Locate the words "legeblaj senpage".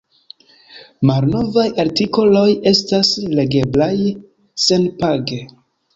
3.41-5.43